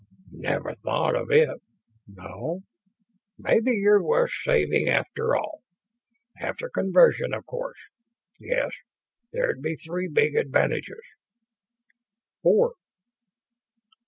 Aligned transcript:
"Never 0.33 0.73
thought 0.73 1.15
of 1.15 1.29
it, 1.29 1.61
no. 2.07 2.61
Maybe 3.37 3.73
you're 3.73 4.01
worth 4.01 4.31
saving, 4.33 4.89
after 4.89 5.35
all. 5.35 5.61
After 6.39 6.69
conversion, 6.69 7.35
of 7.35 7.45
course.... 7.45 7.77
Yes, 8.39 8.71
there'd 9.31 9.61
be 9.61 9.75
three 9.75 10.07
big 10.07 10.35
advantages." 10.35 11.03
"Four." 12.41 12.73